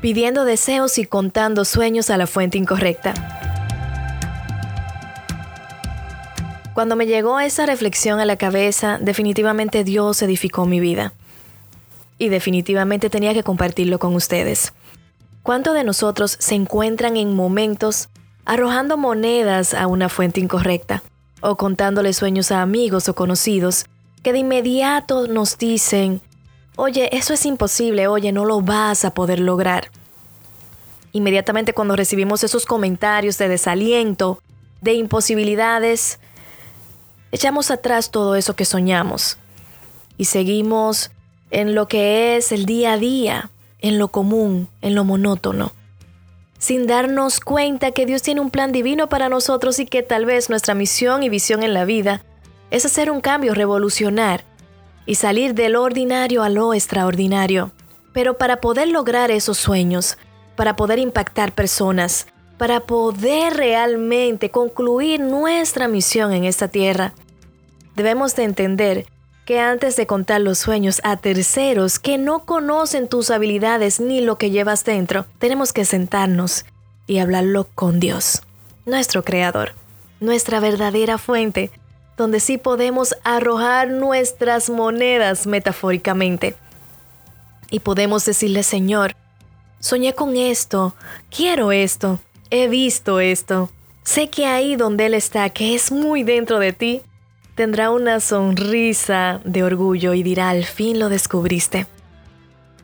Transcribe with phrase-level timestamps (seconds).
[0.00, 3.14] pidiendo deseos y contando sueños a la fuente incorrecta.
[6.74, 11.12] Cuando me llegó esa reflexión a la cabeza, definitivamente Dios edificó mi vida.
[12.18, 14.72] Y definitivamente tenía que compartirlo con ustedes.
[15.42, 18.10] ¿Cuántos de nosotros se encuentran en momentos
[18.44, 21.02] arrojando monedas a una fuente incorrecta?
[21.40, 23.86] O contándole sueños a amigos o conocidos
[24.22, 26.20] que de inmediato nos dicen,
[26.78, 29.90] oye, eso es imposible, oye, no lo vas a poder lograr.
[31.10, 34.40] Inmediatamente cuando recibimos esos comentarios de desaliento,
[34.80, 36.20] de imposibilidades,
[37.32, 39.38] echamos atrás todo eso que soñamos
[40.16, 41.10] y seguimos
[41.50, 43.50] en lo que es el día a día,
[43.80, 45.72] en lo común, en lo monótono,
[46.60, 50.48] sin darnos cuenta que Dios tiene un plan divino para nosotros y que tal vez
[50.48, 52.22] nuestra misión y visión en la vida
[52.70, 54.44] es hacer un cambio, revolucionar
[55.08, 57.72] y salir del ordinario a lo extraordinario.
[58.12, 60.18] Pero para poder lograr esos sueños,
[60.54, 62.26] para poder impactar personas,
[62.58, 67.14] para poder realmente concluir nuestra misión en esta tierra,
[67.96, 69.06] debemos de entender
[69.46, 74.36] que antes de contar los sueños a terceros que no conocen tus habilidades ni lo
[74.36, 76.66] que llevas dentro, tenemos que sentarnos
[77.06, 78.42] y hablarlo con Dios,
[78.84, 79.72] nuestro Creador,
[80.20, 81.70] nuestra verdadera fuente,
[82.18, 86.56] donde sí podemos arrojar nuestras monedas metafóricamente.
[87.70, 89.14] Y podemos decirle, Señor,
[89.78, 90.94] soñé con esto,
[91.30, 92.18] quiero esto,
[92.50, 93.70] he visto esto.
[94.02, 97.02] Sé que ahí donde Él está, que es muy dentro de ti,
[97.54, 101.86] tendrá una sonrisa de orgullo y dirá, al fin lo descubriste.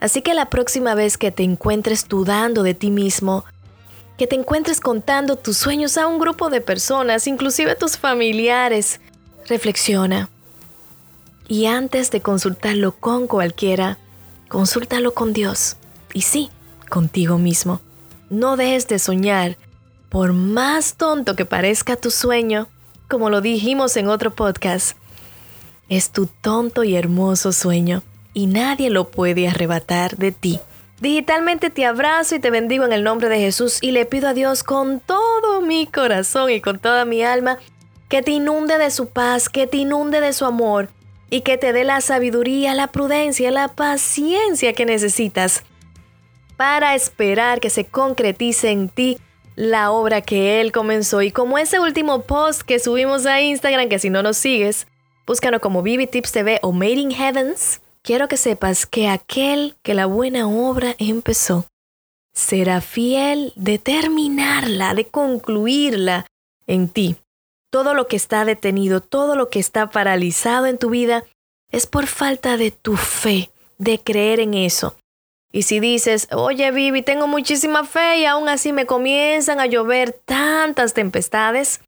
[0.00, 3.44] Así que la próxima vez que te encuentres dudando de ti mismo,
[4.16, 9.00] que te encuentres contando tus sueños a un grupo de personas, inclusive tus familiares,
[9.48, 10.28] reflexiona.
[11.48, 13.98] Y antes de consultarlo con cualquiera,
[14.48, 15.76] consúltalo con Dios.
[16.12, 16.50] Y sí,
[16.88, 17.80] contigo mismo.
[18.30, 19.56] No dejes de soñar.
[20.10, 22.68] Por más tonto que parezca tu sueño,
[23.08, 24.96] como lo dijimos en otro podcast,
[25.88, 28.02] es tu tonto y hermoso sueño
[28.34, 30.60] y nadie lo puede arrebatar de ti.
[31.00, 34.34] Digitalmente te abrazo y te bendigo en el nombre de Jesús y le pido a
[34.34, 37.58] Dios con todo mi corazón y con toda mi alma
[38.08, 40.88] que te inunde de su paz, que te inunde de su amor
[41.30, 45.62] y que te dé la sabiduría, la prudencia, la paciencia que necesitas
[46.56, 49.18] para esperar que se concretice en ti
[49.54, 51.22] la obra que Él comenzó.
[51.22, 54.86] Y como ese último post que subimos a Instagram, que si no nos sigues,
[55.26, 59.94] búscanos como Vivi Tips TV o Made in Heavens, quiero que sepas que aquel que
[59.94, 61.66] la buena obra empezó
[62.32, 66.26] será fiel de terminarla, de concluirla
[66.66, 67.16] en ti.
[67.70, 71.24] Todo lo que está detenido, todo lo que está paralizado en tu vida,
[71.70, 74.96] es por falta de tu fe, de creer en eso.
[75.52, 80.12] Y si dices, oye Vivi, tengo muchísima fe y aún así me comienzan a llover
[80.12, 81.80] tantas tempestades,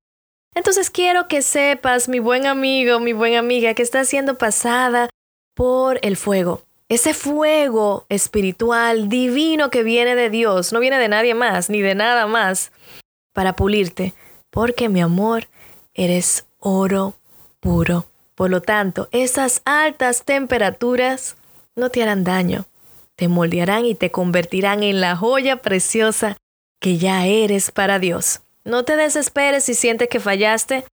[0.55, 5.09] entonces quiero que sepas, mi buen amigo, mi buena amiga, que está siendo pasada
[5.55, 6.63] por el fuego.
[6.89, 11.95] Ese fuego espiritual, divino que viene de Dios, no viene de nadie más, ni de
[11.95, 12.73] nada más,
[13.33, 14.13] para pulirte,
[14.51, 15.47] porque mi amor,
[16.01, 17.15] eres oro
[17.61, 18.07] puro.
[18.35, 21.37] Por lo tanto, esas altas temperaturas
[21.77, 22.67] no te harán daño,
[23.17, 26.37] te moldearán y te convertirán en la joya preciosa
[26.81, 28.41] que ya eres para Dios.
[28.65, 30.87] No te desesperes si sientes que fallaste,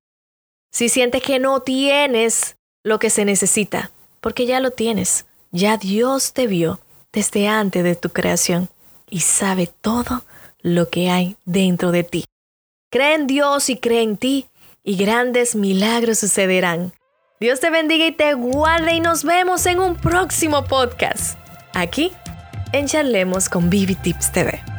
[0.71, 5.25] si sientes que no tienes lo que se necesita, porque ya lo tienes.
[5.51, 6.81] Ya Dios te vio
[7.13, 8.67] desde antes de tu creación
[9.09, 10.23] y sabe todo
[10.59, 12.25] lo que hay dentro de ti.
[12.91, 14.47] Cree en Dios y cree en ti
[14.87, 16.93] y grandes milagros sucederán.
[17.41, 21.37] Dios te bendiga y te guarde y nos vemos en un próximo podcast.
[21.73, 22.13] Aquí
[22.71, 24.76] en Charlemos con Vivi Tips TV.